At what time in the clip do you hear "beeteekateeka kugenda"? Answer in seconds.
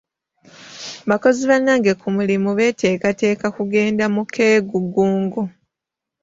2.57-4.05